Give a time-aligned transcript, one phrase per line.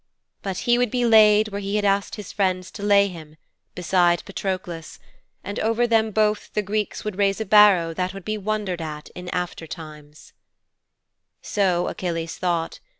[0.41, 3.37] But he would be laid where he had asked his friends to lay him
[3.75, 4.97] beside Patroklos
[5.43, 9.09] and over them both the Greeks would raise a barrow that would be wondered at
[9.09, 10.33] in after times.'
[11.43, 12.79] 'So Achilles thought.